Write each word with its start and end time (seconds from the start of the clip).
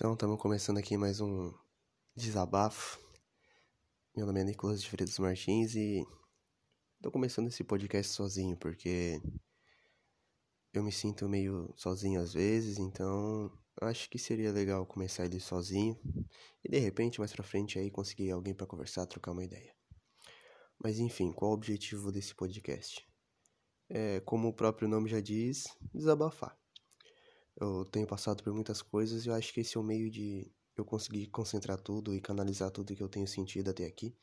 Então, 0.00 0.14
estamos 0.14 0.40
começando 0.40 0.78
aqui 0.78 0.96
mais 0.96 1.20
um 1.20 1.52
desabafo. 2.16 2.98
Meu 4.16 4.24
nome 4.24 4.40
é 4.40 4.44
Nicolas 4.44 4.80
de 4.80 4.88
Freitas 4.88 5.18
Martins 5.18 5.74
e 5.74 6.02
tô 7.02 7.10
começando 7.10 7.48
esse 7.48 7.62
podcast 7.62 8.10
sozinho 8.10 8.56
porque 8.56 9.20
eu 10.72 10.82
me 10.82 10.90
sinto 10.90 11.28
meio 11.28 11.70
sozinho 11.76 12.18
às 12.18 12.32
vezes, 12.32 12.78
então 12.78 13.52
acho 13.82 14.08
que 14.08 14.18
seria 14.18 14.50
legal 14.50 14.86
começar 14.86 15.26
ele 15.26 15.38
sozinho 15.38 16.00
e 16.64 16.70
de 16.70 16.78
repente 16.78 17.18
mais 17.18 17.34
pra 17.34 17.44
frente 17.44 17.78
aí 17.78 17.90
conseguir 17.90 18.30
alguém 18.30 18.54
para 18.54 18.66
conversar, 18.66 19.04
trocar 19.04 19.32
uma 19.32 19.44
ideia. 19.44 19.76
Mas 20.82 20.98
enfim, 20.98 21.30
qual 21.30 21.50
o 21.50 21.54
objetivo 21.54 22.10
desse 22.10 22.34
podcast? 22.34 23.06
É, 23.90 24.20
como 24.20 24.48
o 24.48 24.54
próprio 24.54 24.88
nome 24.88 25.10
já 25.10 25.20
diz, 25.20 25.64
desabafar. 25.92 26.59
Eu 27.58 27.84
tenho 27.84 28.06
passado 28.06 28.42
por 28.42 28.52
muitas 28.52 28.82
coisas 28.82 29.24
e 29.24 29.28
eu 29.28 29.34
acho 29.34 29.52
que 29.52 29.60
esse 29.60 29.76
é 29.76 29.80
o 29.80 29.84
meio 29.84 30.10
de 30.10 30.50
eu 30.76 30.84
conseguir 30.84 31.26
concentrar 31.28 31.80
tudo 31.80 32.14
e 32.14 32.20
canalizar 32.20 32.70
tudo 32.70 32.94
que 32.94 33.02
eu 33.02 33.08
tenho 33.08 33.26
sentido 33.26 33.70
até 33.70 33.84
aqui. 33.84 34.14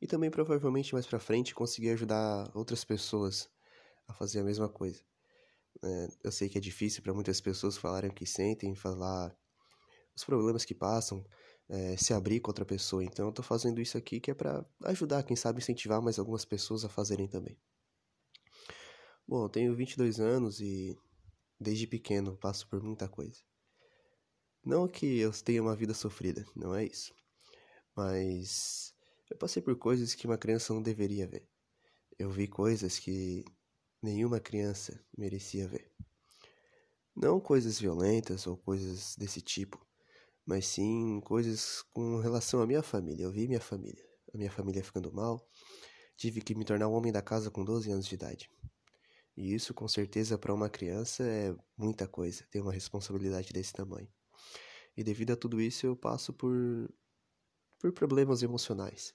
E 0.00 0.06
também 0.06 0.30
provavelmente 0.30 0.92
mais 0.92 1.06
pra 1.06 1.18
frente 1.18 1.54
conseguir 1.54 1.90
ajudar 1.90 2.50
outras 2.54 2.84
pessoas 2.84 3.48
a 4.06 4.12
fazer 4.12 4.40
a 4.40 4.44
mesma 4.44 4.68
coisa. 4.68 5.02
É, 5.82 6.08
eu 6.24 6.32
sei 6.32 6.48
que 6.48 6.58
é 6.58 6.60
difícil 6.60 7.02
para 7.02 7.14
muitas 7.14 7.40
pessoas 7.40 7.76
falarem 7.76 8.10
o 8.10 8.14
que 8.14 8.26
sentem, 8.26 8.74
falar 8.74 9.34
os 10.14 10.24
problemas 10.24 10.64
que 10.64 10.74
passam, 10.74 11.24
é, 11.68 11.96
se 11.96 12.12
abrir 12.12 12.40
com 12.40 12.50
outra 12.50 12.64
pessoa. 12.64 13.04
Então 13.04 13.26
eu 13.26 13.32
tô 13.32 13.42
fazendo 13.42 13.80
isso 13.80 13.96
aqui 13.96 14.20
que 14.20 14.30
é 14.30 14.34
para 14.34 14.64
ajudar, 14.84 15.22
quem 15.22 15.36
sabe 15.36 15.58
incentivar 15.58 16.02
mais 16.02 16.18
algumas 16.18 16.44
pessoas 16.44 16.84
a 16.84 16.88
fazerem 16.88 17.28
também. 17.28 17.56
Bom, 19.26 19.44
eu 19.44 19.48
tenho 19.48 19.74
22 19.74 20.20
anos 20.20 20.60
e 20.60 20.96
Desde 21.58 21.86
pequeno 21.86 22.36
passo 22.36 22.68
por 22.68 22.82
muita 22.82 23.08
coisa. 23.08 23.40
Não 24.64 24.88
que 24.88 25.18
eu 25.18 25.30
tenha 25.32 25.62
uma 25.62 25.76
vida 25.76 25.92
sofrida, 25.94 26.44
não 26.56 26.74
é 26.74 26.84
isso. 26.84 27.14
Mas 27.94 28.94
eu 29.30 29.36
passei 29.36 29.62
por 29.62 29.76
coisas 29.76 30.14
que 30.14 30.26
uma 30.26 30.38
criança 30.38 30.72
não 30.72 30.82
deveria 30.82 31.26
ver. 31.26 31.46
Eu 32.18 32.30
vi 32.30 32.48
coisas 32.48 32.98
que 32.98 33.44
nenhuma 34.02 34.40
criança 34.40 35.04
merecia 35.16 35.68
ver. 35.68 35.92
Não 37.14 37.40
coisas 37.40 37.78
violentas 37.78 38.46
ou 38.46 38.56
coisas 38.56 39.16
desse 39.16 39.40
tipo, 39.40 39.84
mas 40.44 40.66
sim 40.66 41.20
coisas 41.20 41.82
com 41.92 42.18
relação 42.18 42.60
à 42.60 42.66
minha 42.66 42.82
família. 42.82 43.24
Eu 43.24 43.32
vi 43.32 43.46
minha 43.46 43.60
família, 43.60 44.04
a 44.32 44.36
minha 44.36 44.50
família 44.50 44.82
ficando 44.82 45.12
mal. 45.12 45.46
Tive 46.16 46.40
que 46.40 46.54
me 46.54 46.64
tornar 46.64 46.88
um 46.88 46.92
homem 46.92 47.12
da 47.12 47.22
casa 47.22 47.50
com 47.50 47.64
12 47.64 47.90
anos 47.90 48.06
de 48.06 48.14
idade. 48.14 48.50
E 49.36 49.52
isso, 49.52 49.74
com 49.74 49.88
certeza, 49.88 50.38
para 50.38 50.54
uma 50.54 50.70
criança 50.70 51.24
é 51.24 51.54
muita 51.76 52.06
coisa, 52.06 52.46
ter 52.50 52.60
uma 52.60 52.72
responsabilidade 52.72 53.52
desse 53.52 53.72
tamanho. 53.72 54.08
E 54.96 55.02
devido 55.02 55.32
a 55.32 55.36
tudo 55.36 55.60
isso, 55.60 55.86
eu 55.86 55.96
passo 55.96 56.32
por, 56.32 56.54
por 57.80 57.92
problemas 57.92 58.42
emocionais. 58.42 59.12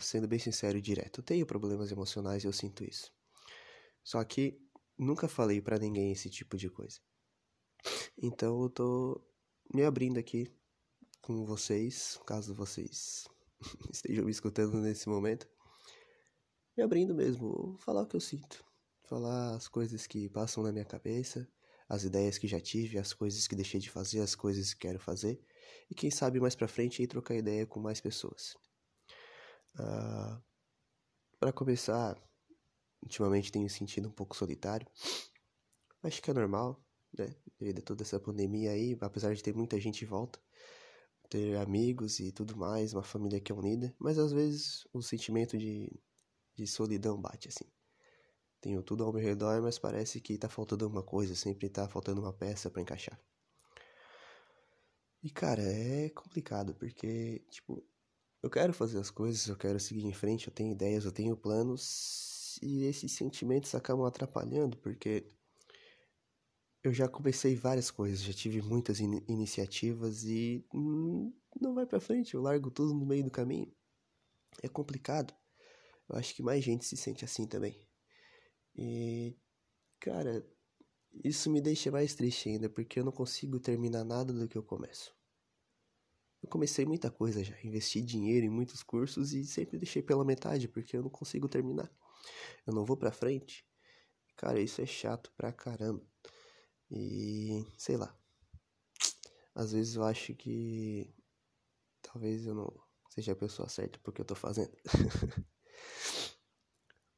Sendo 0.00 0.28
bem 0.28 0.38
sincero 0.38 0.78
e 0.78 0.80
direto, 0.80 1.20
eu 1.20 1.24
tenho 1.24 1.44
problemas 1.44 1.90
emocionais 1.90 2.44
e 2.44 2.46
eu 2.46 2.52
sinto 2.52 2.84
isso. 2.84 3.12
Só 4.02 4.22
que 4.24 4.58
nunca 4.96 5.28
falei 5.28 5.60
para 5.60 5.78
ninguém 5.78 6.12
esse 6.12 6.30
tipo 6.30 6.56
de 6.56 6.70
coisa. 6.70 6.98
Então 8.16 8.62
eu 8.62 8.70
tô 8.70 9.26
me 9.74 9.84
abrindo 9.84 10.18
aqui 10.18 10.50
com 11.20 11.44
vocês, 11.44 12.18
caso 12.26 12.54
vocês 12.54 13.24
estejam 13.92 14.24
me 14.24 14.30
escutando 14.30 14.78
nesse 14.78 15.08
momento. 15.08 15.46
Me 16.76 16.82
abrindo 16.82 17.14
mesmo, 17.14 17.52
vou 17.52 17.76
falar 17.76 18.02
o 18.02 18.06
que 18.06 18.16
eu 18.16 18.20
sinto 18.20 18.64
falar 19.04 19.56
as 19.56 19.68
coisas 19.68 20.06
que 20.06 20.28
passam 20.28 20.62
na 20.62 20.72
minha 20.72 20.84
cabeça, 20.84 21.48
as 21.88 22.04
ideias 22.04 22.38
que 22.38 22.48
já 22.48 22.60
tive, 22.60 22.98
as 22.98 23.12
coisas 23.12 23.46
que 23.46 23.54
deixei 23.54 23.80
de 23.80 23.90
fazer, 23.90 24.20
as 24.20 24.34
coisas 24.34 24.72
que 24.72 24.80
quero 24.80 24.98
fazer, 24.98 25.40
e 25.90 25.94
quem 25.94 26.10
sabe 26.10 26.40
mais 26.40 26.54
pra 26.54 26.68
frente 26.68 27.02
aí 27.02 27.08
trocar 27.08 27.34
ideia 27.34 27.66
com 27.66 27.80
mais 27.80 28.00
pessoas. 28.00 28.54
Uh, 29.74 29.82
ah, 29.82 30.42
para 31.38 31.52
começar, 31.52 32.16
ultimamente 33.02 33.52
tenho 33.52 33.68
sentido 33.68 34.08
um 34.08 34.12
pouco 34.12 34.36
solitário. 34.36 34.86
Acho 36.02 36.22
que 36.22 36.30
é 36.30 36.34
normal, 36.34 36.82
né? 37.16 37.34
Devido 37.58 37.80
a 37.80 37.82
toda 37.82 38.02
essa 38.02 38.18
pandemia 38.18 38.70
aí, 38.70 38.96
apesar 39.00 39.34
de 39.34 39.42
ter 39.42 39.54
muita 39.54 39.78
gente 39.80 40.04
em 40.04 40.08
volta, 40.08 40.40
ter 41.28 41.56
amigos 41.56 42.20
e 42.20 42.32
tudo 42.32 42.56
mais, 42.56 42.92
uma 42.92 43.02
família 43.02 43.40
que 43.40 43.52
é 43.52 43.54
unida, 43.54 43.94
mas 43.98 44.18
às 44.18 44.32
vezes 44.32 44.86
o 44.92 45.02
sentimento 45.02 45.56
de, 45.58 45.90
de 46.54 46.66
solidão 46.66 47.20
bate 47.20 47.48
assim. 47.48 47.70
Tenho 48.62 48.82
tudo 48.82 49.04
ao 49.04 49.12
meu 49.12 49.20
redor, 49.20 49.60
mas 49.60 49.78
parece 49.78 50.20
que 50.20 50.38
tá 50.38 50.48
faltando 50.48 50.84
alguma 50.84 51.02
coisa, 51.02 51.34
sempre 51.34 51.68
tá 51.68 51.88
faltando 51.88 52.20
uma 52.22 52.32
peça 52.32 52.70
para 52.70 52.80
encaixar. 52.80 53.20
E 55.22 55.28
cara, 55.30 55.62
é 55.62 56.08
complicado, 56.10 56.72
porque, 56.74 57.44
tipo, 57.50 57.84
eu 58.40 58.48
quero 58.48 58.72
fazer 58.72 58.98
as 59.00 59.10
coisas, 59.10 59.48
eu 59.48 59.56
quero 59.56 59.80
seguir 59.80 60.04
em 60.06 60.12
frente, 60.12 60.46
eu 60.46 60.54
tenho 60.54 60.72
ideias, 60.72 61.04
eu 61.04 61.10
tenho 61.12 61.36
planos, 61.36 62.58
e 62.62 62.84
esses 62.84 63.10
sentimentos 63.12 63.74
acabam 63.74 64.06
atrapalhando, 64.06 64.76
porque 64.78 65.26
eu 66.84 66.92
já 66.92 67.08
comecei 67.08 67.56
várias 67.56 67.90
coisas, 67.90 68.22
já 68.22 68.32
tive 68.32 68.62
muitas 68.62 69.00
in 69.00 69.24
iniciativas 69.28 70.24
e 70.24 70.64
hum, 70.72 71.32
não 71.60 71.74
vai 71.74 71.86
para 71.86 72.00
frente, 72.00 72.34
eu 72.34 72.42
largo 72.42 72.70
tudo 72.70 72.94
no 72.94 73.06
meio 73.06 73.24
do 73.24 73.30
caminho. 73.30 73.72
É 74.62 74.68
complicado. 74.68 75.34
Eu 76.08 76.16
acho 76.16 76.34
que 76.34 76.42
mais 76.42 76.62
gente 76.64 76.84
se 76.84 76.96
sente 76.96 77.24
assim 77.24 77.46
também. 77.46 77.91
E, 78.74 79.36
cara, 80.00 80.46
isso 81.24 81.50
me 81.50 81.60
deixa 81.60 81.90
mais 81.90 82.14
triste 82.14 82.48
ainda, 82.48 82.68
porque 82.68 83.00
eu 83.00 83.04
não 83.04 83.12
consigo 83.12 83.60
terminar 83.60 84.04
nada 84.04 84.32
do 84.32 84.48
que 84.48 84.56
eu 84.56 84.62
começo. 84.62 85.14
Eu 86.42 86.48
comecei 86.48 86.84
muita 86.84 87.10
coisa 87.10 87.44
já, 87.44 87.56
investi 87.62 88.02
dinheiro 88.02 88.46
em 88.46 88.50
muitos 88.50 88.82
cursos 88.82 89.32
e 89.32 89.44
sempre 89.44 89.78
deixei 89.78 90.02
pela 90.02 90.24
metade, 90.24 90.66
porque 90.66 90.96
eu 90.96 91.02
não 91.02 91.10
consigo 91.10 91.48
terminar. 91.48 91.90
Eu 92.66 92.74
não 92.74 92.84
vou 92.84 92.96
pra 92.96 93.12
frente. 93.12 93.64
Cara, 94.36 94.60
isso 94.60 94.80
é 94.80 94.86
chato 94.86 95.32
pra 95.36 95.52
caramba. 95.52 96.04
E 96.90 97.64
sei 97.78 97.96
lá. 97.96 98.16
Às 99.54 99.72
vezes 99.72 99.94
eu 99.94 100.02
acho 100.02 100.34
que 100.34 101.14
talvez 102.02 102.46
eu 102.46 102.54
não 102.54 102.72
seja 103.10 103.32
a 103.32 103.36
pessoa 103.36 103.68
certa 103.68 103.98
porque 104.02 104.20
eu 104.20 104.24
tô 104.24 104.34
fazendo. 104.34 104.72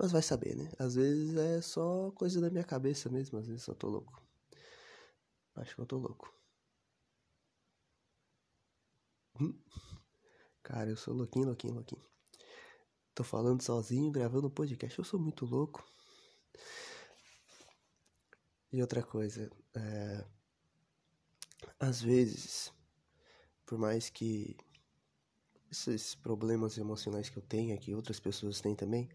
Mas 0.00 0.12
vai 0.12 0.22
saber, 0.22 0.56
né? 0.56 0.72
Às 0.78 0.94
vezes 0.94 1.36
é 1.36 1.60
só 1.60 2.10
coisa 2.12 2.40
da 2.40 2.48
minha 2.48 2.64
cabeça 2.64 3.10
mesmo, 3.10 3.38
às 3.38 3.46
vezes 3.46 3.66
eu 3.66 3.74
tô 3.74 3.86
louco. 3.86 4.18
Acho 5.54 5.74
que 5.74 5.80
eu 5.82 5.84
tô 5.84 5.98
louco. 5.98 6.32
Hum? 9.38 9.52
Cara, 10.62 10.88
eu 10.88 10.96
sou 10.96 11.12
louquinho, 11.12 11.44
louquinho, 11.44 11.74
louquinho. 11.74 12.02
Tô 13.14 13.22
falando 13.22 13.60
sozinho, 13.62 14.10
gravando 14.10 14.50
podcast. 14.50 14.98
Eu 14.98 15.04
sou 15.04 15.20
muito 15.20 15.44
louco. 15.44 15.84
E 18.72 18.80
outra 18.80 19.02
coisa, 19.02 19.50
é... 19.74 20.24
às 21.78 22.00
vezes, 22.00 22.72
por 23.66 23.76
mais 23.76 24.08
que 24.08 24.56
esses 25.70 26.14
problemas 26.14 26.76
emocionais 26.76 27.28
que 27.28 27.36
eu 27.36 27.42
tenho, 27.42 27.78
que 27.78 27.94
outras 27.94 28.18
pessoas 28.18 28.60
têm 28.60 28.74
também, 28.74 29.08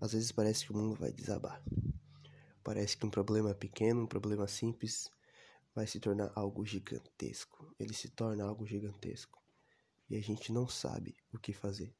às 0.00 0.12
vezes 0.12 0.32
parece 0.32 0.64
que 0.64 0.72
o 0.72 0.76
mundo 0.76 0.94
vai 0.94 1.12
desabar. 1.12 1.62
Parece 2.64 2.96
que 2.96 3.04
um 3.04 3.10
problema 3.10 3.54
pequeno, 3.54 4.02
um 4.02 4.06
problema 4.06 4.46
simples, 4.46 5.10
vai 5.74 5.86
se 5.86 6.00
tornar 6.00 6.32
algo 6.34 6.64
gigantesco. 6.64 7.74
Ele 7.78 7.94
se 7.94 8.08
torna 8.08 8.44
algo 8.44 8.66
gigantesco. 8.66 9.38
E 10.08 10.16
a 10.16 10.20
gente 10.20 10.52
não 10.52 10.66
sabe 10.66 11.16
o 11.32 11.38
que 11.38 11.52
fazer. 11.52 11.94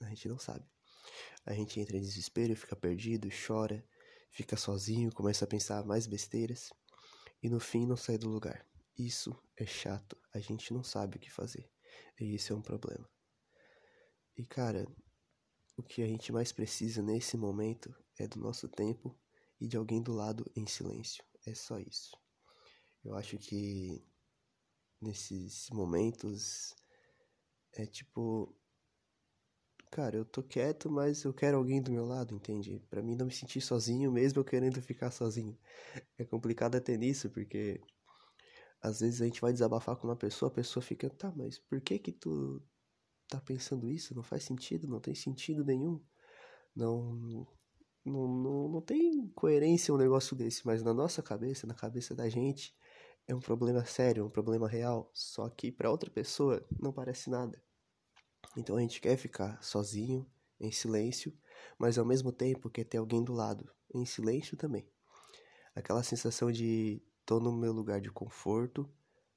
A 0.00 0.08
gente 0.08 0.28
não 0.28 0.38
sabe. 0.38 0.64
A 1.44 1.54
gente 1.54 1.78
entra 1.80 1.96
em 1.96 2.02
desespero, 2.02 2.56
fica 2.56 2.74
perdido, 2.74 3.28
chora, 3.46 3.84
fica 4.30 4.56
sozinho, 4.56 5.12
começa 5.12 5.44
a 5.44 5.48
pensar 5.48 5.84
mais 5.84 6.06
besteiras 6.06 6.70
e 7.42 7.48
no 7.48 7.60
fim 7.60 7.86
não 7.86 7.96
sai 7.96 8.18
do 8.18 8.28
lugar. 8.28 8.66
Isso 8.98 9.36
é 9.56 9.64
chato. 9.64 10.16
A 10.34 10.40
gente 10.40 10.72
não 10.72 10.82
sabe 10.82 11.16
o 11.16 11.20
que 11.20 11.30
fazer. 11.30 11.70
E 12.20 12.34
isso 12.34 12.52
é 12.52 12.56
um 12.56 12.62
problema. 12.62 13.08
E 14.36 14.44
cara, 14.44 14.86
o 15.78 15.82
que 15.82 16.02
a 16.02 16.06
gente 16.06 16.30
mais 16.30 16.52
precisa 16.52 17.02
nesse 17.02 17.38
momento 17.38 17.94
é 18.18 18.28
do 18.28 18.38
nosso 18.38 18.68
tempo 18.68 19.18
e 19.58 19.66
de 19.66 19.76
alguém 19.76 20.02
do 20.02 20.12
lado 20.12 20.44
em 20.54 20.66
silêncio. 20.66 21.24
É 21.46 21.54
só 21.54 21.78
isso. 21.78 22.14
Eu 23.02 23.14
acho 23.14 23.38
que 23.38 24.04
nesses 25.00 25.70
momentos 25.70 26.74
é 27.72 27.86
tipo. 27.86 28.54
Cara, 29.90 30.16
eu 30.16 30.24
tô 30.24 30.42
quieto, 30.42 30.90
mas 30.90 31.24
eu 31.24 31.32
quero 31.32 31.56
alguém 31.56 31.80
do 31.80 31.90
meu 31.90 32.04
lado, 32.04 32.34
entende? 32.34 32.78
Para 32.90 33.02
mim 33.02 33.16
não 33.16 33.26
me 33.26 33.32
sentir 33.32 33.62
sozinho, 33.62 34.12
mesmo 34.12 34.40
eu 34.40 34.44
querendo 34.44 34.82
ficar 34.82 35.10
sozinho. 35.10 35.56
É 36.18 36.24
complicado 36.24 36.74
até 36.76 36.96
nisso, 36.96 37.30
porque 37.30 37.80
às 38.82 39.00
vezes 39.00 39.22
a 39.22 39.24
gente 39.24 39.40
vai 39.40 39.52
desabafar 39.52 39.96
com 39.96 40.06
uma 40.08 40.16
pessoa, 40.16 40.50
a 40.50 40.54
pessoa 40.54 40.82
fica, 40.82 41.08
tá, 41.08 41.32
mas 41.34 41.58
por 41.58 41.80
que 41.80 41.98
que 41.98 42.12
tu 42.12 42.62
tá 43.28 43.40
pensando 43.40 43.88
isso? 43.88 44.14
Não 44.14 44.22
faz 44.22 44.44
sentido, 44.44 44.88
não 44.88 45.00
tem 45.00 45.14
sentido 45.14 45.64
nenhum. 45.64 46.00
Não, 46.74 47.46
não, 48.04 48.28
não, 48.28 48.68
não 48.68 48.80
tem 48.80 49.28
coerência 49.34 49.92
um 49.92 49.96
negócio 49.96 50.36
desse, 50.36 50.66
mas 50.66 50.82
na 50.82 50.94
nossa 50.94 51.22
cabeça, 51.22 51.66
na 51.66 51.74
cabeça 51.74 52.14
da 52.14 52.28
gente, 52.28 52.74
é 53.26 53.34
um 53.34 53.40
problema 53.40 53.84
sério, 53.84 54.26
um 54.26 54.30
problema 54.30 54.68
real, 54.68 55.10
só 55.12 55.48
que 55.48 55.72
para 55.72 55.90
outra 55.90 56.10
pessoa 56.10 56.64
não 56.80 56.92
parece 56.92 57.28
nada. 57.28 57.60
Então 58.56 58.76
a 58.76 58.80
gente 58.80 59.00
quer 59.00 59.16
ficar 59.16 59.62
sozinho, 59.62 60.26
em 60.58 60.72
silêncio, 60.72 61.36
mas 61.78 61.98
ao 61.98 62.04
mesmo 62.04 62.32
tempo 62.32 62.70
quer 62.70 62.84
ter 62.84 62.98
alguém 62.98 63.22
do 63.22 63.32
lado, 63.32 63.70
em 63.92 64.04
silêncio 64.04 64.56
também. 64.56 64.88
Aquela 65.74 66.02
sensação 66.02 66.50
de 66.50 67.02
tô 67.24 67.40
no 67.40 67.52
meu 67.52 67.72
lugar 67.72 68.00
de 68.00 68.10
conforto, 68.10 68.88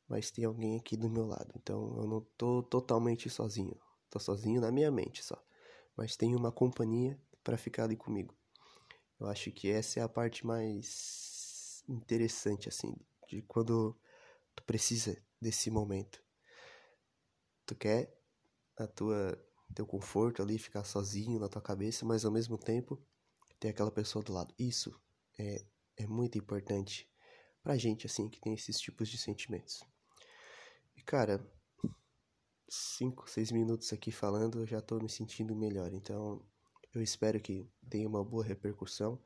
mas 0.09 0.31
tem 0.31 0.45
alguém 0.45 0.77
aqui 0.77 0.97
do 0.97 1.09
meu 1.09 1.25
lado. 1.25 1.53
Então 1.55 1.95
eu 1.97 2.07
não 2.07 2.21
tô 2.37 2.63
totalmente 2.63 3.29
sozinho. 3.29 3.79
Tô 4.09 4.19
sozinho 4.19 4.59
na 4.59 4.71
minha 4.71 4.91
mente 4.91 5.23
só, 5.23 5.41
mas 5.95 6.17
tenho 6.17 6.37
uma 6.37 6.51
companhia 6.51 7.19
para 7.43 7.57
ficar 7.57 7.83
ali 7.83 7.95
comigo. 7.95 8.35
Eu 9.19 9.27
acho 9.27 9.51
que 9.51 9.69
essa 9.69 9.99
é 9.99 10.03
a 10.03 10.09
parte 10.09 10.45
mais 10.45 11.83
interessante 11.87 12.67
assim, 12.67 12.95
de 13.27 13.41
quando 13.43 13.95
tu 14.55 14.63
precisa 14.63 15.21
desse 15.39 15.69
momento. 15.69 16.23
Tu 17.65 17.75
quer 17.75 18.17
a 18.77 18.87
tua 18.87 19.37
teu 19.75 19.85
conforto 19.85 20.41
ali, 20.41 20.57
ficar 20.57 20.83
sozinho 20.83 21.39
na 21.39 21.47
tua 21.47 21.61
cabeça, 21.61 22.05
mas 22.05 22.25
ao 22.25 22.31
mesmo 22.31 22.57
tempo 22.57 22.99
ter 23.59 23.69
aquela 23.69 23.91
pessoa 23.91 24.23
do 24.23 24.33
lado. 24.33 24.53
Isso 24.57 24.99
é, 25.37 25.63
é 25.97 26.07
muito 26.07 26.37
importante 26.37 27.09
pra 27.61 27.77
gente, 27.77 28.05
assim, 28.05 28.29
que 28.29 28.39
tem 28.39 28.53
esses 28.53 28.79
tipos 28.79 29.09
de 29.09 29.17
sentimentos. 29.17 29.83
E 30.99 31.01
cara, 31.01 31.39
cinco, 32.67 33.29
seis 33.29 33.53
minutos 33.53 33.93
aqui 33.93 34.11
falando, 34.11 34.59
eu 34.59 34.67
já 34.67 34.81
tô 34.81 34.99
me 34.99 35.09
sentindo 35.09 35.55
melhor. 35.55 35.93
Então, 35.93 36.45
eu 36.93 37.01
espero 37.01 37.39
que 37.39 37.65
tenha 37.89 38.05
uma 38.05 38.21
boa 38.21 38.43
repercussão, 38.43 39.17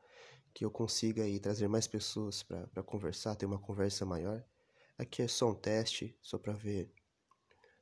que 0.53 0.63
eu 0.63 0.69
consiga 0.69 1.23
aí 1.23 1.39
trazer 1.39 1.67
mais 1.67 1.87
pessoas 1.87 2.43
para 2.43 2.83
conversar, 2.83 3.35
ter 3.35 3.47
uma 3.47 3.57
conversa 3.57 4.05
maior. 4.05 4.45
Aqui 4.99 5.23
é 5.23 5.27
só 5.27 5.49
um 5.49 5.55
teste, 5.55 6.15
só 6.21 6.37
para 6.37 6.53
ver 6.53 6.93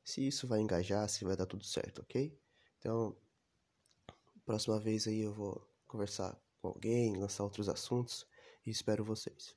se 0.05 0.25
isso 0.25 0.47
vai 0.47 0.61
engajar, 0.61 1.09
se 1.09 1.25
vai 1.25 1.35
dar 1.35 1.45
tudo 1.45 1.65
certo, 1.65 2.01
ok? 2.01 2.33
Então, 2.79 3.13
próxima 4.45 4.79
vez 4.79 5.05
aí 5.05 5.19
eu 5.19 5.33
vou 5.33 5.69
conversar 5.85 6.41
com 6.61 6.69
alguém, 6.69 7.17
lançar 7.17 7.43
outros 7.43 7.67
assuntos 7.67 8.25
e 8.65 8.71
espero 8.71 9.03
vocês. 9.03 9.53